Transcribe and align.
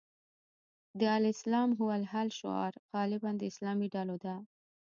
د 0.99 1.01
الاسلام 1.17 1.69
هو 1.79 1.87
الحل 1.99 2.29
شعار 2.39 2.73
غالباً 2.93 3.31
د 3.37 3.41
اسلامي 3.51 3.87
ډلو 3.95 4.15
ده. 4.25 4.35